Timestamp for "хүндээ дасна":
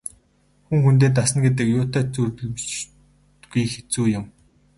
0.83-1.39